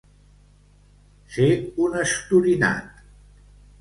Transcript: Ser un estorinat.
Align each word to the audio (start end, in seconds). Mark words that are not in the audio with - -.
Ser 1.35 1.49
un 1.89 1.99
estorinat. 2.07 3.05